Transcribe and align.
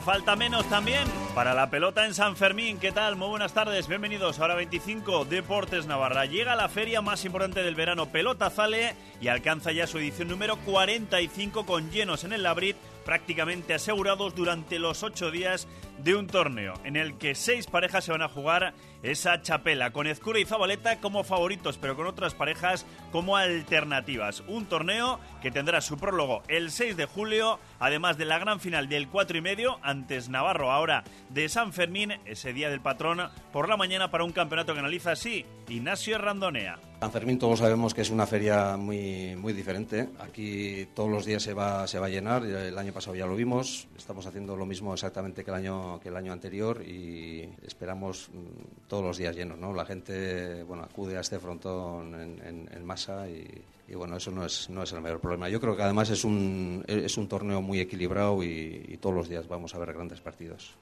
Falta 0.00 0.36
menos 0.36 0.68
también 0.68 1.04
para 1.34 1.54
la 1.54 1.70
pelota 1.70 2.06
en 2.06 2.14
San 2.14 2.36
Fermín. 2.36 2.78
¿Qué 2.78 2.92
tal? 2.92 3.16
Muy 3.16 3.28
buenas 3.28 3.52
tardes. 3.52 3.88
Bienvenidos 3.88 4.38
a 4.38 4.44
Hora 4.44 4.54
25 4.54 5.24
Deportes 5.24 5.86
Navarra. 5.86 6.24
Llega 6.24 6.56
la 6.56 6.68
feria 6.68 7.02
más 7.02 7.24
importante 7.24 7.62
del 7.62 7.74
verano, 7.74 8.06
Pelota 8.06 8.48
Zale, 8.48 8.94
y 9.20 9.28
alcanza 9.28 9.72
ya 9.72 9.86
su 9.86 9.98
edición 9.98 10.28
número 10.28 10.56
45 10.58 11.66
con 11.66 11.90
llenos 11.90 12.24
en 12.24 12.32
el 12.32 12.44
Labrit 12.44 12.76
prácticamente 13.04 13.72
asegurados 13.74 14.34
durante 14.34 14.78
los 14.78 15.02
ocho 15.02 15.30
días 15.30 15.66
de 15.98 16.14
un 16.14 16.26
torneo 16.26 16.74
en 16.84 16.96
el 16.96 17.16
que 17.16 17.34
seis 17.34 17.66
parejas 17.66 18.04
se 18.04 18.12
van 18.12 18.22
a 18.22 18.28
jugar 18.28 18.74
esa 19.02 19.42
chapela, 19.42 19.92
con 19.92 20.06
Ezcura 20.06 20.40
y 20.40 20.44
Zabaleta 20.44 21.00
como 21.00 21.24
favoritos, 21.24 21.78
pero 21.78 21.96
con 21.96 22.06
otras 22.06 22.34
parejas 22.34 22.86
como 23.12 23.36
alternativas. 23.36 24.42
Un 24.48 24.66
torneo 24.66 25.20
que 25.40 25.50
tendrá 25.50 25.80
su 25.80 25.98
prólogo 25.98 26.42
el 26.48 26.70
6 26.70 26.96
de 26.96 27.06
julio, 27.06 27.58
además 27.78 28.18
de 28.18 28.24
la 28.24 28.38
gran 28.38 28.60
final 28.60 28.88
del 28.88 29.08
4 29.08 29.38
y 29.38 29.40
medio, 29.40 29.78
antes 29.82 30.28
Navarro, 30.28 30.70
ahora 30.70 31.04
de 31.30 31.48
San 31.48 31.72
Fermín, 31.72 32.14
ese 32.24 32.52
día 32.52 32.70
del 32.70 32.80
patrón, 32.80 33.28
por 33.52 33.68
la 33.68 33.76
mañana 33.76 34.10
para 34.10 34.24
un 34.24 34.32
campeonato 34.32 34.74
que 34.74 34.80
analiza 34.80 35.12
así 35.12 35.44
Ignacio 35.68 36.18
Randonea. 36.18 36.78
San 37.00 37.12
Fermín 37.12 37.38
todos 37.38 37.60
sabemos 37.60 37.94
que 37.94 38.00
es 38.00 38.10
una 38.10 38.26
feria 38.26 38.76
muy, 38.76 39.36
muy 39.36 39.52
diferente. 39.52 40.08
Aquí 40.18 40.88
todos 40.94 41.08
los 41.08 41.24
días 41.24 41.42
se 41.42 41.54
va, 41.54 41.86
se 41.86 42.00
va 42.00 42.06
a 42.06 42.08
llenar. 42.08 42.44
El 42.44 42.76
año 42.76 42.92
pasado 42.92 43.14
ya 43.14 43.26
lo 43.26 43.36
vimos. 43.36 43.86
Estamos 43.96 44.26
haciendo 44.26 44.56
lo 44.56 44.66
mismo 44.66 44.92
exactamente 44.92 45.44
que 45.44 45.50
el 45.50 45.56
año, 45.56 46.00
que 46.00 46.08
el 46.08 46.16
año 46.16 46.32
anterior 46.32 46.82
y 46.82 47.48
esperamos 47.64 48.30
mm, 48.32 48.87
todos 48.88 49.04
los 49.04 49.18
días 49.18 49.36
llenos. 49.36 49.58
¿no? 49.58 49.72
La 49.72 49.84
gente 49.84 50.62
bueno, 50.64 50.82
acude 50.82 51.16
a 51.16 51.20
este 51.20 51.38
frontón 51.38 52.14
en, 52.14 52.84
masa 52.84 53.28
y, 53.28 53.94
bueno, 53.94 54.16
eso 54.16 54.30
no 54.30 54.44
es, 54.44 54.68
no 54.70 54.82
es 54.82 54.92
el 54.92 55.00
mayor 55.00 55.20
problema. 55.20 55.48
Yo 55.48 55.60
creo 55.60 55.76
que 55.76 55.82
además 55.82 56.10
es 56.10 56.24
un, 56.24 56.84
es 56.88 57.16
un 57.16 57.28
torneo 57.28 57.62
muy 57.62 57.80
equilibrado 57.80 58.42
y, 58.42 58.98
todos 59.00 59.14
los 59.14 59.28
días 59.28 59.46
vamos 59.46 59.74
a 59.74 59.78
ver 59.78 59.92
grandes 59.92 60.20
partidos. 60.20 60.74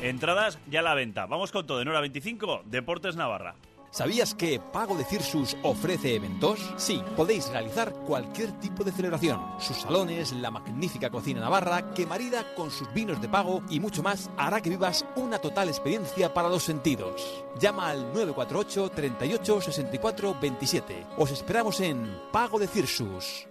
Entradas 0.00 0.58
ya 0.70 0.80
a 0.80 0.82
la 0.82 0.94
venta. 0.94 1.26
Vamos 1.26 1.50
con 1.50 1.66
todo 1.66 1.80
en 1.80 1.88
hora 1.88 2.00
25, 2.00 2.62
Deportes 2.66 3.16
Navarra. 3.16 3.54
¿Sabías 3.94 4.34
que 4.34 4.58
Pago 4.58 4.96
de 4.96 5.04
Cirsus 5.04 5.56
ofrece 5.62 6.16
eventos? 6.16 6.74
Sí, 6.76 7.00
podéis 7.16 7.48
realizar 7.50 7.92
cualquier 7.92 8.50
tipo 8.58 8.82
de 8.82 8.90
celebración. 8.90 9.40
Sus 9.60 9.82
salones, 9.82 10.32
la 10.32 10.50
magnífica 10.50 11.10
cocina 11.10 11.40
navarra, 11.40 11.94
que 11.94 12.04
marida 12.04 12.42
con 12.56 12.72
sus 12.72 12.92
vinos 12.92 13.22
de 13.22 13.28
pago 13.28 13.62
y 13.70 13.78
mucho 13.78 14.02
más 14.02 14.32
hará 14.36 14.60
que 14.60 14.70
vivas 14.70 15.06
una 15.14 15.38
total 15.38 15.68
experiencia 15.68 16.34
para 16.34 16.48
los 16.48 16.64
sentidos. 16.64 17.44
Llama 17.60 17.90
al 17.90 18.12
948 18.12 18.90
38 18.90 19.60
64 19.60 20.38
27. 20.40 21.06
Os 21.16 21.30
esperamos 21.30 21.78
en 21.78 22.18
Pago 22.32 22.58
de 22.58 22.66
Cirsus. 22.66 23.46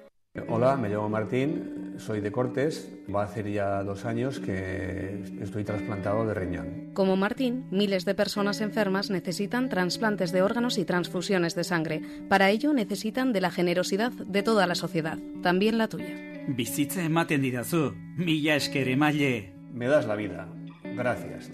Hola, 0.50 0.76
me 0.76 0.90
llamo 0.90 1.08
Martín, 1.08 1.83
soy 2.04 2.22
de 2.22 2.32
Cortes. 2.32 2.90
Va 3.14 3.22
a 3.22 3.26
hacer 3.26 3.50
ya 3.50 3.84
dos 3.84 4.06
años 4.06 4.40
que 4.40 5.24
estoy 5.42 5.64
trasplantado 5.64 6.26
de 6.26 6.34
riñón. 6.34 6.92
Como 6.94 7.16
Martín, 7.16 7.66
miles 7.72 8.06
de 8.06 8.16
personas 8.16 8.62
enfermas 8.62 9.10
necesitan 9.10 9.70
trasplantes 9.70 10.32
de 10.32 10.42
órganos 10.42 10.78
y 10.78 10.86
transfusiones 10.86 11.56
de 11.56 11.64
sangre. 11.64 12.02
Para 12.30 12.50
ello 12.50 12.74
necesitan 12.74 13.34
de 13.34 13.42
la 13.42 13.52
generosidad 13.52 14.12
de 14.12 14.44
toda 14.44 14.68
la 14.68 14.76
sociedad, 14.76 15.18
también 15.42 15.78
la 15.78 15.88
tuya. 15.88 16.16
Bizitza 16.48 17.04
ematen 17.04 17.42
didazu, 17.42 17.94
mila 18.18 18.56
esker 18.56 18.90
emaile. 18.90 19.54
Me 19.72 19.88
das 19.88 20.06
la 20.06 20.16
vida. 20.16 20.48
Gracias, 20.84 21.52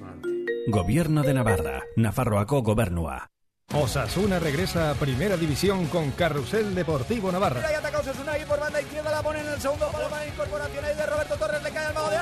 Gobierno 0.67 1.23
de 1.23 1.33
Navarra, 1.33 1.83
Nafarroaco 1.95 2.61
Gobernua. 2.61 3.29
Osasuna 3.73 4.39
regresa 4.39 4.89
a 4.89 4.93
Primera 4.95 5.37
División 5.37 5.85
con 5.87 6.09
Carrusel 6.11 6.73
Deportivo 6.73 7.31
Navarra. 7.31 7.61
Ahí 7.67 7.75
ataca 7.75 7.99
Osasuna 7.99 8.37
y 8.37 8.45
por 8.45 8.59
banda 8.59 8.81
izquierda 8.81 9.11
la 9.11 9.21
pone 9.21 9.41
en 9.41 9.47
el 9.47 9.61
segundo 9.61 9.87
palo 9.91 10.09
para 10.09 10.25
incorporación 10.25 10.85
ahí 10.85 10.95
de 10.95 11.05
Roberto 11.05 11.35
Torres, 11.35 11.61
le 11.63 11.69
cae 11.69 11.85
al 11.85 11.93
mago 11.93 12.09
de 12.09 12.17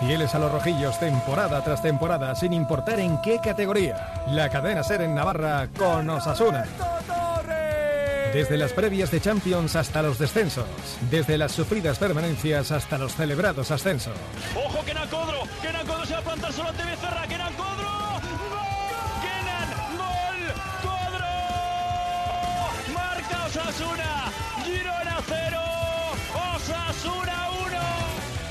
Fieles 0.00 0.34
a 0.34 0.38
los 0.38 0.50
rojillos 0.50 0.98
temporada 0.98 1.62
tras 1.62 1.82
temporada, 1.82 2.34
sin 2.34 2.52
importar 2.54 2.98
en 3.00 3.20
qué 3.20 3.38
categoría. 3.38 4.24
La 4.28 4.48
cadena 4.48 4.82
ser 4.82 5.02
en 5.02 5.14
Navarra 5.14 5.68
con 5.76 6.08
Osasuna. 6.08 6.64
Desde 8.32 8.56
las 8.56 8.72
previas 8.72 9.10
de 9.10 9.20
Champions 9.20 9.76
hasta 9.76 10.00
los 10.00 10.18
descensos. 10.18 10.64
Desde 11.10 11.36
las 11.36 11.52
sufridas 11.52 11.98
permanencias 11.98 12.72
hasta 12.72 12.96
los 12.96 13.14
celebrados 13.14 13.70
ascensos. 13.70 14.14
¡Ojo, 14.56 14.82
que 14.86 14.92
Codro! 14.92 15.42
¡Que 15.60 15.86
Codro 15.86 16.06
se 16.06 16.14
va 16.14 16.18
a 16.18 16.22
plantar 16.22 16.52
solo 16.52 16.70
ante 16.70 16.82
Becerra! 16.82 17.26
¡Que 17.28 17.36
Codro! 17.36 17.81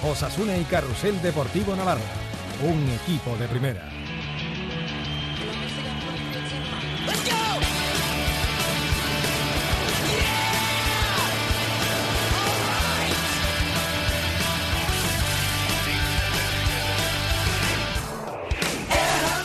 Osasuna 0.04 0.58
y 0.58 0.64
Carrusel 0.64 1.22
Deportivo 1.22 1.76
Navarra, 1.76 2.02
un 2.64 2.90
equipo 2.90 3.38
de 3.38 3.48
primera. 3.48 3.88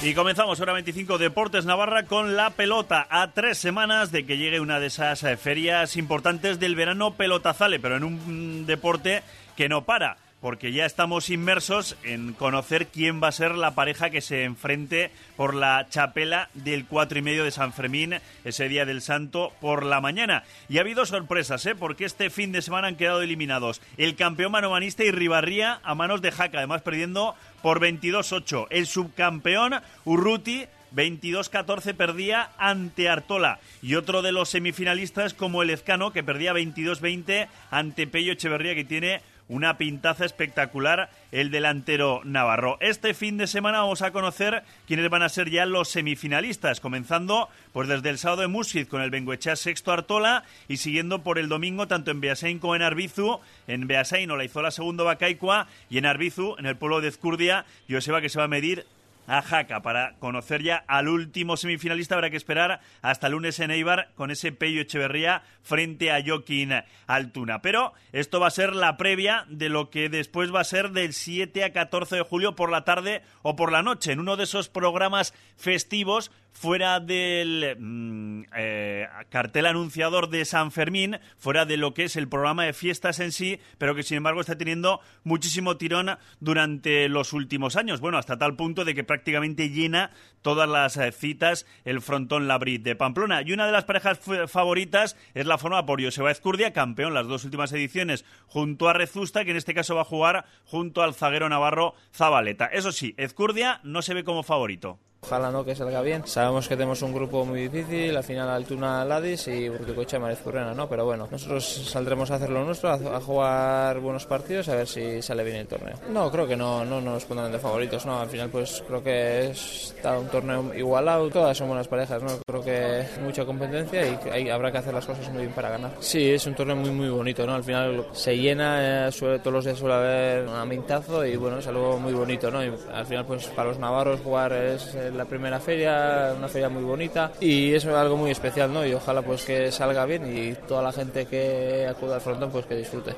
Y 0.02 0.14
comenzamos 0.14 0.60
hora 0.60 0.72
25 0.72 1.18
Deportes 1.18 1.66
Navarra 1.66 2.04
con 2.04 2.36
la 2.36 2.50
pelota. 2.50 3.08
A 3.10 3.32
tres 3.32 3.58
semanas 3.58 4.12
de 4.12 4.24
que 4.24 4.38
llegue 4.38 4.60
una 4.60 4.78
de 4.78 4.86
esas 4.86 5.24
eh, 5.24 5.36
ferias 5.36 5.96
importantes 5.96 6.60
del 6.60 6.76
verano 6.76 7.14
pelotazale, 7.14 7.80
pero 7.80 7.96
en 7.96 8.04
un 8.04 8.66
deporte 8.66 9.24
que 9.56 9.68
no 9.68 9.84
para 9.84 10.16
porque 10.46 10.70
ya 10.70 10.86
estamos 10.86 11.28
inmersos 11.28 11.96
en 12.04 12.32
conocer 12.32 12.86
quién 12.86 13.20
va 13.20 13.26
a 13.26 13.32
ser 13.32 13.56
la 13.56 13.74
pareja 13.74 14.10
que 14.10 14.20
se 14.20 14.44
enfrente 14.44 15.10
por 15.36 15.56
la 15.56 15.88
chapela 15.90 16.50
del 16.54 16.86
cuatro 16.86 17.18
y 17.18 17.22
medio 17.22 17.42
de 17.42 17.50
San 17.50 17.72
Fermín, 17.72 18.14
ese 18.44 18.68
día 18.68 18.84
del 18.84 19.02
Santo, 19.02 19.52
por 19.60 19.84
la 19.84 20.00
mañana. 20.00 20.44
Y 20.68 20.78
ha 20.78 20.82
habido 20.82 21.04
sorpresas, 21.04 21.66
¿eh? 21.66 21.74
porque 21.74 22.04
este 22.04 22.30
fin 22.30 22.52
de 22.52 22.62
semana 22.62 22.86
han 22.86 22.94
quedado 22.94 23.22
eliminados 23.22 23.82
el 23.96 24.14
campeón 24.14 24.52
manomanista 24.52 25.02
y 25.02 25.10
Ribarría 25.10 25.80
a 25.82 25.96
manos 25.96 26.22
de 26.22 26.30
Jaca, 26.30 26.58
además 26.58 26.82
perdiendo 26.82 27.34
por 27.60 27.80
22-8. 27.80 28.68
El 28.70 28.86
subcampeón 28.86 29.74
Urruti 30.04 30.66
22-14 30.94 31.94
perdía 31.94 32.50
ante 32.56 33.08
Artola. 33.08 33.58
Y 33.82 33.96
otro 33.96 34.22
de 34.22 34.30
los 34.30 34.48
semifinalistas 34.50 35.34
como 35.34 35.62
el 35.62 35.70
Ezcano, 35.70 36.12
que 36.12 36.22
perdía 36.22 36.52
22-20 36.52 37.48
ante 37.72 38.06
Pello 38.06 38.32
Echeverría, 38.32 38.76
que 38.76 38.84
tiene 38.84 39.22
una 39.48 39.78
pintaza 39.78 40.24
espectacular 40.24 41.10
el 41.32 41.50
delantero 41.50 42.20
navarro. 42.24 42.78
Este 42.80 43.14
fin 43.14 43.36
de 43.36 43.46
semana 43.46 43.80
vamos 43.80 44.02
a 44.02 44.10
conocer 44.10 44.62
quiénes 44.86 45.08
van 45.08 45.22
a 45.22 45.28
ser 45.28 45.50
ya 45.50 45.66
los 45.66 45.88
semifinalistas, 45.88 46.80
comenzando 46.80 47.48
pues 47.72 47.88
desde 47.88 48.10
el 48.10 48.18
sábado 48.18 48.42
de 48.42 48.48
Musid 48.48 48.88
con 48.88 49.02
el 49.02 49.10
Benguechea 49.10 49.56
sexto 49.56 49.92
Artola 49.92 50.44
y 50.68 50.78
siguiendo 50.78 51.22
por 51.22 51.38
el 51.38 51.48
domingo 51.48 51.86
tanto 51.86 52.10
en 52.10 52.20
Beasain 52.20 52.58
como 52.58 52.76
en 52.76 52.82
Arbizu. 52.82 53.40
En 53.66 53.86
Beasain 53.86 54.28
la 54.36 54.44
hizo 54.44 54.62
la 54.62 54.70
segundo 54.70 55.04
Bacaicua 55.04 55.68
y 55.90 55.98
en 55.98 56.06
Arbizu, 56.06 56.56
en 56.58 56.66
el 56.66 56.76
pueblo 56.76 57.00
de 57.00 57.08
Ezcurdia, 57.08 57.64
Joseba 57.88 58.20
que 58.20 58.28
se 58.28 58.38
va 58.38 58.44
a 58.44 58.48
medir 58.48 58.86
a 59.26 59.42
Jaca. 59.42 59.82
Para 59.82 60.16
conocer 60.18 60.62
ya 60.62 60.84
al 60.86 61.08
último 61.08 61.56
semifinalista 61.56 62.14
habrá 62.14 62.30
que 62.30 62.36
esperar 62.36 62.80
hasta 63.02 63.26
el 63.26 63.34
lunes 63.34 63.58
en 63.60 63.70
Eibar 63.70 64.12
con 64.14 64.30
ese 64.30 64.52
Pello 64.52 64.80
Echeverría 64.80 65.42
frente 65.62 66.12
a 66.12 66.22
Joaquín 66.24 66.72
Altuna. 67.06 67.62
Pero 67.62 67.92
esto 68.12 68.40
va 68.40 68.48
a 68.48 68.50
ser 68.50 68.74
la 68.74 68.96
previa 68.96 69.44
de 69.48 69.68
lo 69.68 69.90
que 69.90 70.08
después 70.08 70.54
va 70.54 70.60
a 70.60 70.64
ser 70.64 70.90
del 70.90 71.12
7 71.12 71.64
a 71.64 71.72
14 71.72 72.16
de 72.16 72.22
julio 72.22 72.56
por 72.56 72.70
la 72.70 72.84
tarde 72.84 73.22
o 73.42 73.56
por 73.56 73.72
la 73.72 73.82
noche, 73.82 74.12
en 74.12 74.20
uno 74.20 74.36
de 74.36 74.44
esos 74.44 74.68
programas 74.68 75.34
festivos 75.56 76.30
fuera 76.56 77.00
del 77.00 77.76
mm, 77.78 78.44
eh, 78.56 79.06
cartel 79.28 79.66
anunciador 79.66 80.30
de 80.30 80.46
San 80.46 80.72
Fermín, 80.72 81.18
fuera 81.36 81.66
de 81.66 81.76
lo 81.76 81.92
que 81.92 82.04
es 82.04 82.16
el 82.16 82.28
programa 82.28 82.64
de 82.64 82.72
fiestas 82.72 83.20
en 83.20 83.30
sí, 83.30 83.60
pero 83.76 83.94
que 83.94 84.02
sin 84.02 84.16
embargo 84.16 84.40
está 84.40 84.56
teniendo 84.56 85.00
muchísimo 85.22 85.76
tirón 85.76 86.16
durante 86.40 87.10
los 87.10 87.34
últimos 87.34 87.76
años. 87.76 88.00
Bueno, 88.00 88.16
hasta 88.16 88.38
tal 88.38 88.56
punto 88.56 88.86
de 88.86 88.94
que 88.94 89.04
prácticamente 89.04 89.68
llena 89.68 90.12
todas 90.40 90.66
las 90.66 90.96
eh, 90.96 91.12
citas 91.12 91.66
el 91.84 92.00
frontón 92.00 92.48
Labrit 92.48 92.82
de 92.82 92.96
Pamplona. 92.96 93.42
Y 93.42 93.52
una 93.52 93.66
de 93.66 93.72
las 93.72 93.84
parejas 93.84 94.18
favoritas 94.48 95.14
es 95.34 95.44
la 95.44 95.58
forma 95.58 95.84
por 95.84 96.02
Joseba 96.02 96.30
Ezcurdia, 96.30 96.72
campeón 96.72 97.12
las 97.12 97.26
dos 97.26 97.44
últimas 97.44 97.70
ediciones, 97.72 98.24
junto 98.46 98.88
a 98.88 98.94
Rezusta, 98.94 99.44
que 99.44 99.50
en 99.50 99.58
este 99.58 99.74
caso 99.74 99.94
va 99.94 100.02
a 100.02 100.04
jugar 100.04 100.46
junto 100.64 101.02
al 101.02 101.14
zaguero 101.14 101.50
navarro 101.50 101.94
Zabaleta. 102.14 102.64
Eso 102.66 102.92
sí, 102.92 103.14
Ezcurdia 103.18 103.80
no 103.84 104.00
se 104.00 104.14
ve 104.14 104.24
como 104.24 104.42
favorito. 104.42 104.98
Ojalá 105.26 105.50
no 105.50 105.64
que 105.64 105.74
salga 105.74 106.02
bien. 106.02 106.22
Sabemos 106.24 106.68
que 106.68 106.76
tenemos 106.76 107.02
un 107.02 107.12
grupo 107.12 107.44
muy 107.44 107.68
difícil, 107.68 108.16
al 108.16 108.22
final 108.22 108.48
Altuna 108.48 109.04
Ladis 109.04 109.48
y 109.48 109.68
Burticocha 109.68 110.20
Marez 110.20 110.38
Currena, 110.38 110.72
¿no? 110.72 110.88
Pero 110.88 111.04
bueno, 111.04 111.26
nosotros 111.28 111.64
saldremos 111.64 112.30
a 112.30 112.36
hacer 112.36 112.48
lo 112.48 112.64
nuestro, 112.64 112.90
a, 112.90 113.20
jugar 113.20 113.98
buenos 113.98 114.24
partidos, 114.24 114.68
a 114.68 114.76
ver 114.76 114.86
si 114.86 115.20
sale 115.20 115.42
bien 115.42 115.56
el 115.56 115.66
torneo. 115.66 115.96
No, 116.10 116.30
creo 116.30 116.46
que 116.46 116.54
no, 116.54 116.84
no 116.84 117.00
nos 117.00 117.24
pondrán 117.24 117.50
de 117.50 117.58
favoritos, 117.58 118.06
¿no? 118.06 118.20
Al 118.20 118.28
final 118.28 118.50
pues 118.50 118.84
creo 118.86 119.02
que 119.02 119.50
está 119.50 120.16
un 120.16 120.28
torneo 120.28 120.72
igualado, 120.76 121.28
todas 121.28 121.58
son 121.58 121.66
buenas 121.66 121.88
parejas, 121.88 122.22
¿no? 122.22 122.28
Creo 122.46 122.62
que 122.62 123.04
mucha 123.20 123.44
competencia 123.44 124.02
y 124.38 124.48
habrá 124.48 124.70
que 124.70 124.78
hacer 124.78 124.94
las 124.94 125.06
cosas 125.06 125.28
muy 125.30 125.42
bien 125.42 125.52
para 125.52 125.70
ganar. 125.70 125.90
Sí, 125.98 126.30
es 126.30 126.46
un 126.46 126.54
torneo 126.54 126.76
muy 126.76 126.90
muy 126.90 127.08
bonito, 127.08 127.44
¿no? 127.44 127.54
Al 127.54 127.64
final 127.64 128.06
se 128.12 128.38
llena, 128.38 129.08
eh, 129.08 129.12
suele, 129.12 129.40
todos 129.40 129.54
los 129.54 129.64
días 129.64 129.76
suele 129.76 129.94
haber 129.94 130.46
un 130.46 130.54
amintazo 130.54 131.26
y 131.26 131.34
bueno, 131.34 131.58
es 131.58 131.66
algo 131.66 131.98
muy 131.98 132.12
bonito, 132.12 132.48
¿no? 132.48 132.64
Y 132.64 132.72
al 132.92 133.06
final 133.06 133.26
pues 133.26 133.48
para 133.48 133.70
los 133.70 133.78
navarros 133.80 134.20
jugar 134.20 134.52
es 134.52 134.94
la 135.16 135.24
primera 135.24 135.58
feria, 135.60 136.34
una 136.36 136.48
feria 136.48 136.68
muy 136.68 136.84
bonita 136.84 137.32
y 137.40 137.72
es 137.72 137.84
algo 137.86 138.16
muy 138.16 138.30
especial, 138.30 138.72
¿no? 138.72 138.86
Y 138.86 138.92
ojalá 138.92 139.22
pues 139.22 139.44
que 139.44 139.72
salga 139.72 140.04
bien 140.04 140.36
y 140.36 140.54
toda 140.66 140.82
la 140.82 140.92
gente 140.92 141.26
que 141.26 141.86
acuda 141.88 142.16
al 142.16 142.20
frontón 142.20 142.50
pues 142.50 142.66
que 142.66 142.76
disfrute. 142.76 143.16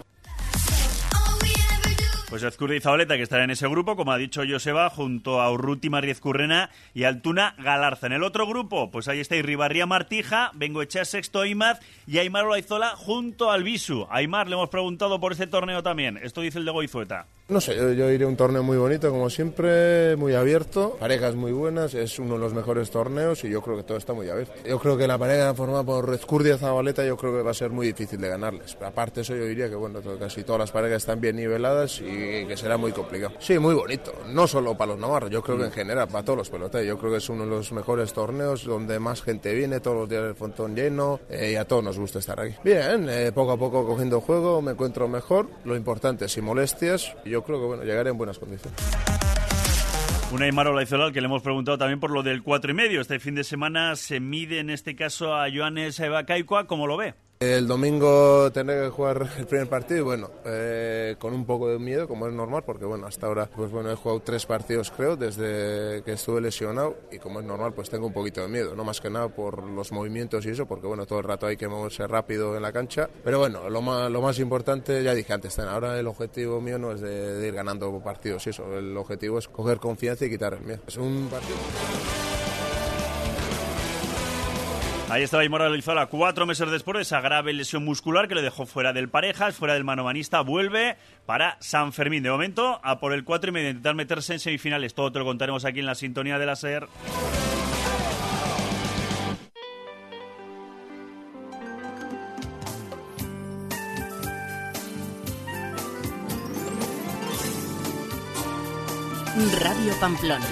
Pues 2.29 2.45
Azcurri 2.45 2.77
y 2.77 2.81
Zabaleta, 2.81 3.17
que 3.17 3.23
estará 3.23 3.45
en 3.45 3.51
ese 3.51 3.67
grupo, 3.69 3.97
como 3.97 4.13
ha 4.13 4.19
dicho 4.19 4.43
Joseba, 4.47 4.91
junto 4.91 5.41
a 5.41 5.51
Urruti 5.51 5.89
Mariez 5.89 6.21
Currena 6.21 6.69
y 6.93 7.05
Altuna 7.05 7.55
Galarza. 7.57 8.07
En 8.07 8.13
el 8.13 8.23
otro 8.23 8.47
grupo, 8.47 8.91
pues 8.91 9.09
ahí 9.09 9.19
está 9.19 9.37
Irribarría 9.37 9.87
Martija, 9.87 10.51
Vengo 10.53 10.83
Echea 10.83 11.07
Sexto 11.07 11.47
Imaz 11.47 11.81
y 12.07 12.19
Aymar 12.19 12.45
Olaizola 12.45 12.97
junto 12.97 13.51
al 13.51 13.65
Bisu. 13.65 14.07
Aymar 14.11 14.47
le 14.47 14.57
hemos 14.57 14.69
preguntado 14.69 15.19
por 15.19 15.33
ese 15.33 15.47
torneo 15.47 15.83
también. 15.83 16.19
Esto 16.19 16.43
dice 16.43 16.59
el 16.59 16.67
de 16.67 16.71
Goizueta. 16.71 17.27
No 17.49 17.63
sé, 17.63 17.75
yo, 17.75 18.11
iré 18.11 18.27
a 18.27 18.29
un 18.29 18.37
torneo 18.37 18.63
muy 18.63 18.77
bonito, 18.77 19.11
como 19.11 19.31
siempre, 19.31 20.17
muy 20.17 20.35
abierto, 20.35 20.99
parejas 21.01 21.35
muy 21.35 21.51
buenas, 21.51 21.95
es 21.95 22.19
uno 22.19 22.35
de 22.35 22.41
los 22.41 22.53
mejores 22.53 22.91
torneos 22.91 23.43
y 23.43 23.49
yo 23.49 23.63
creo 23.63 23.79
que 23.79 23.85
todo 23.85 23.97
está 23.97 24.13
muy 24.13 24.29
abierto. 24.29 24.53
Yo 24.67 24.79
creo 24.79 24.99
que 24.99 25.07
la 25.07 25.17
pareja 25.17 25.55
formada 25.55 25.83
por 25.83 26.13
Ezcurdia 26.13 26.57
y 26.57 26.59
Zabaleta, 26.59 27.07
yo 27.07 27.17
creo 27.17 27.35
que 27.35 27.43
va 27.43 27.53
a 27.53 27.55
ser 27.55 27.71
muy 27.71 27.87
difícil 27.87 28.21
de 28.21 28.29
ganarles. 28.29 28.77
Aparte 28.85 29.23
eso 29.23 29.35
yo 29.35 29.47
diría 29.47 29.71
que 29.71 29.77
bueno, 29.77 30.01
casi 30.19 30.45
todas 30.45 30.59
las 30.59 30.73
parejas 30.73 30.99
están 30.99 31.23
bien 31.23 31.37
niveladas 31.37 32.03
y 32.03 32.45
que 32.45 32.55
será 32.55 32.77
muy 32.77 32.93
complicado. 32.93 33.33
Sí, 33.39 33.59
muy 33.59 33.75
bonito, 33.75 34.13
no 34.27 34.47
solo 34.47 34.77
para 34.77 34.93
los 34.93 35.01
navarros, 35.01 35.31
yo 35.31 35.43
creo 35.43 35.57
que 35.57 35.65
en 35.65 35.73
general 35.73 36.07
para 36.09 36.27
todos 36.27 36.41
los 36.41 36.51
peloteros. 36.51 36.87
Yo 36.87 36.99
creo 36.99 37.13
que 37.13 37.17
es 37.17 37.31
uno 37.31 37.45
de 37.45 37.51
los 37.51 37.73
mejores 37.73 38.13
torneos 38.13 38.65
donde 38.65 38.99
más 38.99 39.23
gente 39.23 39.55
viene, 39.55 39.81
todos 39.81 39.97
los 39.97 40.09
días 40.11 40.25
el 40.25 40.35
fontón 40.35 40.77
lleno 40.77 41.19
eh, 41.31 41.53
y 41.53 41.57
a 41.57 41.65
todos 41.65 41.83
nos 41.83 41.99
gusta 41.99 42.19
estar 42.19 42.39
aquí. 42.39 42.57
Bien, 42.63 43.09
eh, 43.09 43.33
poco 43.35 43.53
a 43.53 43.57
poco 43.57 43.87
cogiendo 43.87 44.21
juego, 44.21 44.61
me 44.61 44.73
encuentro 44.73 45.09
mejor. 45.09 45.49
Lo 45.65 45.75
importante, 45.75 46.29
sin 46.29 46.45
molestias, 46.45 47.17
yo 47.25 47.38
creo 47.43 47.61
que 47.61 47.67
bueno, 47.67 47.85
llegaré 47.85 48.11
en 48.11 48.19
buenas 48.19 48.39
condiciones. 48.39 48.79
Un 50.31 50.43
Aymar 50.43 50.69
Olaizola 50.69 51.11
que 51.11 51.21
le 51.21 51.27
hemos 51.27 51.43
preguntado 51.43 51.79
también 51.79 52.01
por 52.01 52.11
lo 52.11 52.23
del 52.23 52.43
cuatro 52.43 52.71
y 52.71 52.75
medio. 52.75 53.01
Este 53.01 53.19
fin 53.19 53.35
de 53.35 53.45
semana 53.45 53.97
se 53.97 54.21
mide 54.21 54.59
en 54.59 54.69
este 54.69 54.95
caso 54.95 55.35
a 55.35 55.47
Joanes 55.51 55.99
Ebacaicua, 56.01 56.67
¿cómo 56.67 56.87
lo 56.87 56.99
ve? 56.99 57.15
El 57.41 57.69
domingo 57.69 58.51
tendré 58.51 58.83
que 58.83 58.89
jugar 58.89 59.31
el 59.39 59.47
primer 59.47 59.69
partido 59.69 60.01
y 60.01 60.03
bueno, 60.03 60.29
eh, 60.45 61.15
con 61.21 61.33
un 61.33 61.47
poco 61.47 61.69
de 61.69 61.79
miedo, 61.79 62.09
como 62.09 62.27
es 62.27 62.35
normal, 62.35 62.65
porque 62.67 62.85
bueno, 62.85 63.07
hasta 63.07 63.29
ahora 63.29 63.47
pues 63.47 63.71
bueno, 63.71 63.93
he 63.93 63.95
jugado 63.95 64.19
tres 64.19 64.45
partidos 64.45 64.91
creo 64.91 65.15
desde 65.15 66.03
que 66.03 66.15
estuve 66.15 66.41
lesionado 66.41 66.97
y 67.13 67.19
como 67.19 67.39
es 67.39 67.47
normal 67.47 67.75
pues 67.75 67.91
tengo 67.91 68.09
un 68.09 68.13
poquito 68.13 68.41
de 68.41 68.49
miedo, 68.49 68.75
no 68.75 68.83
más 68.83 69.01
que 69.01 69.09
nada 69.09 69.29
por 69.29 69.63
los 69.63 69.93
movimientos 69.93 70.45
y 70.47 70.51
eso, 70.51 70.67
porque 70.67 70.89
bueno, 70.89 71.07
todo 71.07 71.21
el 71.21 71.27
rato 71.27 71.47
hay 71.47 71.57
que 71.57 71.69
moverse 71.69 72.09
rápido 72.09 72.57
en 72.57 72.63
la 72.63 72.73
cancha, 72.73 73.09
pero 73.23 73.39
bueno, 73.39 73.71
lo 73.71 73.83
más, 73.83 74.11
lo 74.11 74.21
más 74.21 74.41
importante, 74.41 75.05
ya 75.05 75.15
dije 75.15 75.33
antes, 75.33 75.61
ahora 75.61 75.97
el 75.97 76.09
objetivo 76.09 76.61
mío 76.61 76.77
no 76.77 76.91
es 76.91 77.01
de, 77.01 77.35
de 77.35 77.47
ir 77.47 77.55
ganando 77.55 77.97
partidos 78.01 78.49
y 78.49 78.51
eso, 78.51 78.77
el 78.77 78.97
objetivo 78.97 79.39
es 79.39 79.47
coger 79.47 79.79
confianza 79.79 80.27
y 80.27 80.31
quitar 80.31 80.55
el 80.55 80.63
miedo. 80.63 80.81
Es 80.89 80.97
un 80.97 81.29
partido... 81.31 81.55
Ahí 85.11 85.23
estaba 85.23 85.43
Imora 85.43 85.71
Lizola 85.71 86.07
cuatro 86.07 86.45
meses 86.45 86.71
después 86.71 86.97
de 86.97 87.03
esa 87.03 87.23
grave 87.23 87.55
lesión 87.55 87.83
muscular 87.83 88.29
que 88.29 88.35
le 88.35 88.43
dejó 88.43 88.67
fuera 88.67 88.93
del 88.93 89.09
parejas, 89.09 89.57
fuera 89.57 89.73
del 89.73 89.83
manomanista, 89.83 90.43
vuelve 90.43 90.99
para 91.25 91.57
San 91.61 91.95
Fermín. 91.95 92.23
De 92.23 92.31
momento, 92.31 92.79
a 92.85 93.01
por 93.01 93.15
el 93.15 93.25
cuatro 93.25 93.49
y 93.49 93.53
medio, 93.55 93.71
intentar 93.71 93.95
meterse 93.95 94.35
en 94.35 94.39
semifinales. 94.39 94.93
Todo 94.93 95.11
te 95.11 95.19
lo 95.19 95.25
contaremos 95.25 95.65
aquí 95.65 95.81
en 95.81 95.87
la 95.87 95.95
sintonía 95.95 96.39
de 96.39 96.45
la 96.47 96.57
SER. 96.57 96.89
Radio 109.63 109.95
Pamplona. 110.01 110.47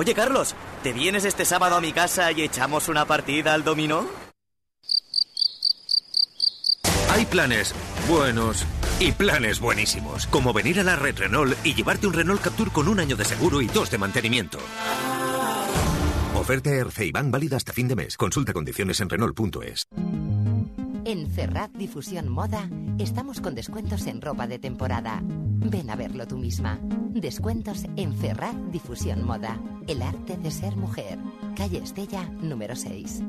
Oye, 0.00 0.14
Carlos, 0.14 0.54
¿te 0.82 0.94
vienes 0.94 1.26
este 1.26 1.44
sábado 1.44 1.76
a 1.76 1.80
mi 1.82 1.92
casa 1.92 2.32
y 2.32 2.40
echamos 2.40 2.88
una 2.88 3.04
partida 3.04 3.52
al 3.52 3.64
dominó? 3.64 4.06
Hay 7.10 7.26
planes 7.26 7.74
buenos 8.08 8.64
y 8.98 9.12
planes 9.12 9.60
buenísimos, 9.60 10.26
como 10.28 10.54
venir 10.54 10.80
a 10.80 10.84
la 10.84 10.96
Red 10.96 11.18
Renault 11.18 11.54
y 11.66 11.74
llevarte 11.74 12.06
un 12.06 12.14
Renault 12.14 12.40
Captur 12.40 12.72
con 12.72 12.88
un 12.88 12.98
año 12.98 13.14
de 13.14 13.26
seguro 13.26 13.60
y 13.60 13.66
dos 13.66 13.90
de 13.90 13.98
mantenimiento. 13.98 14.56
Oferta 16.34 16.70
RC 16.70 17.12
van 17.12 17.30
válida 17.30 17.58
hasta 17.58 17.74
fin 17.74 17.86
de 17.86 17.96
mes. 17.96 18.16
Consulta 18.16 18.54
condiciones 18.54 19.00
en 19.00 19.10
Renault.es. 19.10 19.86
En 21.04 21.30
Ferrat 21.30 21.72
Difusión 21.72 22.30
Moda 22.30 22.70
estamos 22.98 23.42
con 23.42 23.54
descuentos 23.54 24.06
en 24.06 24.22
ropa 24.22 24.46
de 24.46 24.58
temporada. 24.58 25.22
Ven 25.62 25.90
a 25.90 25.96
verlo 25.96 26.26
tú 26.26 26.38
misma. 26.38 26.78
Descuentos 27.10 27.84
en 27.96 28.16
Ferrat 28.16 28.56
Difusión 28.72 29.24
Moda. 29.24 29.60
El 29.86 30.02
arte 30.02 30.36
de 30.36 30.50
ser 30.50 30.76
mujer. 30.76 31.18
Calle 31.56 31.78
Estella, 31.78 32.24
número 32.40 32.74
6. 32.74 33.22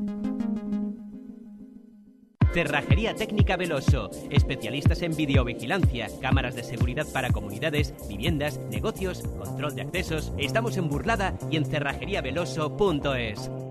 Cerrajería 2.54 3.16
Técnica 3.16 3.58
Veloso. 3.58 4.10
Especialistas 4.30 5.02
en 5.02 5.16
videovigilancia, 5.16 6.08
cámaras 6.22 6.56
de 6.56 6.64
seguridad 6.64 7.06
para 7.14 7.32
comunidades, 7.32 7.94
viviendas, 8.10 8.60
negocios, 8.70 9.22
control 9.22 9.76
de 9.76 9.84
accesos. 9.84 10.34
Estamos 10.38 10.78
en 10.78 10.90
Burlada 10.90 11.38
y 11.50 11.58
en 11.58 11.66
cerrajeríaveloso.es. 11.66 13.71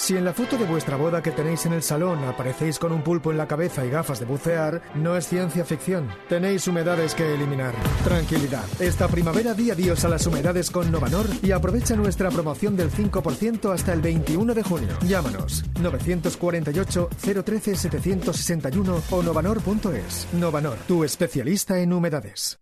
Si 0.00 0.16
en 0.16 0.24
la 0.24 0.32
foto 0.32 0.56
de 0.56 0.64
vuestra 0.64 0.96
boda 0.96 1.22
que 1.22 1.30
tenéis 1.30 1.66
en 1.66 1.74
el 1.74 1.82
salón 1.82 2.24
aparecéis 2.24 2.78
con 2.78 2.90
un 2.90 3.02
pulpo 3.02 3.32
en 3.32 3.36
la 3.36 3.46
cabeza 3.46 3.84
y 3.84 3.90
gafas 3.90 4.18
de 4.18 4.24
bucear, 4.24 4.80
no 4.94 5.14
es 5.14 5.28
ciencia 5.28 5.62
ficción. 5.62 6.08
Tenéis 6.26 6.66
humedades 6.66 7.14
que 7.14 7.34
eliminar. 7.34 7.74
Tranquilidad. 8.02 8.64
Esta 8.80 9.08
primavera 9.08 9.52
di 9.52 9.70
adiós 9.70 10.02
a 10.06 10.08
las 10.08 10.26
humedades 10.26 10.70
con 10.70 10.90
Novanor 10.90 11.26
y 11.42 11.50
aprovecha 11.50 11.96
nuestra 11.96 12.30
promoción 12.30 12.76
del 12.76 12.90
5% 12.90 13.74
hasta 13.74 13.92
el 13.92 14.00
21 14.00 14.54
de 14.54 14.62
junio. 14.62 14.98
Llámanos 15.06 15.66
948 15.78 17.10
013 17.44 17.76
761 17.76 19.02
o 19.10 19.22
novanor.es. 19.22 20.28
Novanor, 20.32 20.78
tu 20.88 21.04
especialista 21.04 21.78
en 21.78 21.92
humedades. 21.92 22.58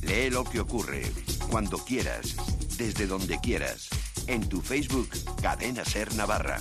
Lee 0.00 0.30
lo 0.30 0.44
que 0.44 0.60
ocurre 0.60 1.02
cuando 1.50 1.76
quieras, 1.76 2.36
desde 2.78 3.06
donde 3.06 3.38
quieras 3.38 3.90
en 4.30 4.48
tu 4.48 4.60
Facebook 4.60 5.08
Cadena 5.42 5.84
Ser 5.84 6.14
Navarra. 6.14 6.60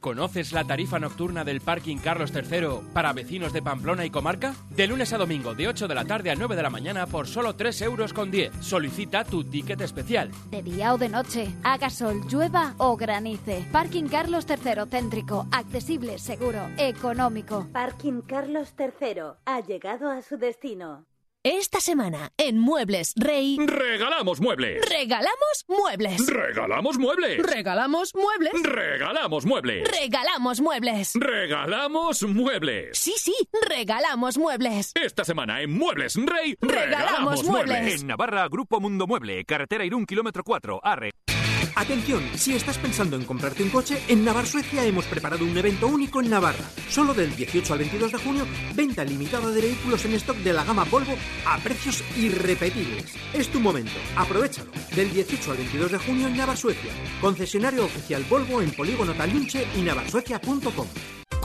¿Conoces 0.00 0.52
la 0.52 0.64
tarifa 0.64 0.98
nocturna 0.98 1.44
del 1.44 1.60
Parking 1.60 1.96
Carlos 1.98 2.32
III 2.34 2.90
para 2.92 3.12
vecinos 3.12 3.52
de 3.52 3.62
Pamplona 3.62 4.04
y 4.04 4.10
comarca? 4.10 4.54
De 4.70 4.86
lunes 4.86 5.12
a 5.12 5.18
domingo, 5.18 5.54
de 5.54 5.68
8 5.68 5.88
de 5.88 5.94
la 5.94 6.04
tarde 6.04 6.30
a 6.30 6.34
9 6.34 6.54
de 6.54 6.62
la 6.62 6.70
mañana 6.70 7.06
por 7.06 7.26
solo 7.26 7.56
3 7.56 7.82
euros 7.82 8.12
con 8.12 8.30
10. 8.30 8.52
Solicita 8.60 9.24
tu 9.24 9.44
ticket 9.44 9.80
especial. 9.80 10.30
De 10.50 10.62
día 10.62 10.94
o 10.94 10.98
de 10.98 11.08
noche, 11.08 11.48
haga 11.64 11.90
sol, 11.90 12.20
llueva 12.28 12.74
o 12.78 12.96
granice. 12.96 13.64
Parking 13.72 14.08
Carlos 14.08 14.46
III 14.48 14.86
céntrico, 14.88 15.46
accesible, 15.50 16.18
seguro, 16.18 16.68
económico. 16.76 17.66
Parking 17.72 18.20
Carlos 18.22 18.74
III 18.78 19.22
ha 19.44 19.60
llegado 19.60 20.10
a 20.10 20.22
su 20.22 20.36
destino. 20.36 21.06
Esta 21.48 21.78
semana 21.78 22.32
en 22.38 22.58
Muebles 22.58 23.12
Rey. 23.14 23.56
¡Regalamos 23.64 24.40
muebles! 24.40 24.84
¡Regalamos 24.90 25.64
muebles! 25.68 26.26
¡Regalamos 26.26 26.98
muebles! 26.98 27.38
¡Regalamos 27.38 28.14
muebles! 28.16 28.52
¡Regalamos 28.64 29.46
muebles! 29.46 29.88
¡Regalamos 29.88 30.60
muebles! 30.60 31.12
¡Regalamos 31.14 32.22
muebles! 32.24 32.98
Sí, 32.98 33.14
sí, 33.16 33.36
regalamos 33.68 34.36
muebles. 34.38 34.90
Esta 34.96 35.24
semana 35.24 35.62
en 35.62 35.70
Muebles 35.70 36.16
Rey. 36.16 36.58
¡Regalamos, 36.60 37.44
muebles. 37.44 38.00
En 38.00 38.08
Navarra, 38.08 38.48
Grupo 38.48 38.80
Mundo 38.80 39.06
Mueble, 39.06 39.44
carretera 39.44 39.84
Irún, 39.84 40.04
kilómetro 40.04 40.42
4, 40.42 40.80
Arre. 40.82 41.12
Atención, 41.76 42.22
si 42.36 42.54
estás 42.54 42.78
pensando 42.78 43.16
en 43.16 43.24
comprarte 43.26 43.62
un 43.62 43.68
coche, 43.68 44.02
en 44.08 44.24
Navar 44.24 44.46
Suecia 44.46 44.86
hemos 44.86 45.04
preparado 45.04 45.44
un 45.44 45.58
evento 45.58 45.86
único 45.86 46.22
en 46.22 46.30
Navarra. 46.30 46.64
Solo 46.88 47.12
del 47.12 47.36
18 47.36 47.70
al 47.70 47.78
22 47.80 48.12
de 48.12 48.18
junio, 48.18 48.46
venta 48.74 49.04
limitada 49.04 49.50
de 49.50 49.60
vehículos 49.60 50.02
en 50.06 50.14
stock 50.14 50.38
de 50.38 50.54
la 50.54 50.64
gama 50.64 50.84
Volvo 50.84 51.14
a 51.46 51.58
precios 51.58 52.02
irrepetibles. 52.16 53.12
Es 53.34 53.48
tu 53.48 53.60
momento, 53.60 53.92
aprovechalo. 54.16 54.70
Del 54.94 55.12
18 55.12 55.50
al 55.50 55.58
22 55.58 55.92
de 55.92 55.98
junio 55.98 56.28
en 56.28 56.36
Navar 56.38 56.56
Suecia. 56.56 56.90
Concesionario 57.20 57.84
oficial 57.84 58.24
Volvo 58.24 58.62
en 58.62 58.70
Polígono 58.70 59.12
Talinche 59.12 59.66
y 59.76 59.82
navarsuecia.com. 59.82 60.86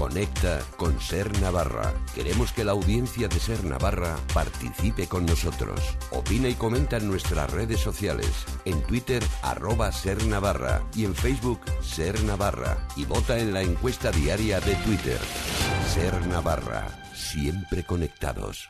Conecta 0.01 0.61
con 0.77 0.99
Ser 0.99 1.39
Navarra. 1.41 1.93
Queremos 2.15 2.51
que 2.51 2.63
la 2.63 2.71
audiencia 2.71 3.27
de 3.27 3.39
Ser 3.39 3.63
Navarra 3.63 4.17
participe 4.33 5.05
con 5.05 5.27
nosotros. 5.27 5.79
Opina 6.09 6.49
y 6.49 6.55
comenta 6.55 6.97
en 6.97 7.07
nuestras 7.07 7.51
redes 7.51 7.81
sociales. 7.81 8.31
En 8.65 8.81
Twitter, 8.81 9.23
arroba 9.43 9.91
Ser 9.91 10.25
Navarra. 10.25 10.81
Y 10.95 11.05
en 11.05 11.13
Facebook, 11.13 11.61
Ser 11.83 12.23
Navarra. 12.23 12.87
Y 12.95 13.05
vota 13.05 13.37
en 13.37 13.53
la 13.53 13.61
encuesta 13.61 14.09
diaria 14.11 14.59
de 14.59 14.73
Twitter. 14.77 15.19
Ser 15.93 16.25
Navarra. 16.25 16.87
Siempre 17.13 17.85
conectados. 17.85 18.69